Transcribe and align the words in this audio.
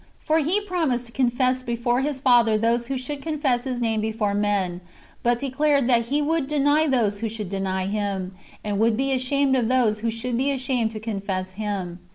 For 0.19 0.39
He 0.39 0.59
promised 0.61 1.05
to 1.05 1.11
confess 1.11 1.61
before 1.61 2.01
His 2.01 2.19
Father 2.19 2.57
those 2.57 2.87
who 2.87 2.97
should 2.97 3.21
confess 3.21 3.65
His 3.65 3.79
name 3.79 4.01
before 4.01 4.33
men; 4.33 4.81
but 5.21 5.37
declared 5.39 5.87
that 5.89 6.05
He 6.05 6.23
would 6.23 6.47
deny 6.47 6.87
those 6.87 7.19
who 7.19 7.29
should 7.29 7.49
deny 7.49 7.85
Him, 7.85 8.33
and 8.63 8.79
would 8.79 8.97
be 8.97 9.11
ashamed 9.13 9.55
of 9.55 9.67
those 9.69 9.99
who 9.99 10.09
should 10.09 10.39
be 10.39 10.49
ashamed 10.49 10.89
to 10.89 10.99
confess 10.99 11.51
Him. 11.51 11.99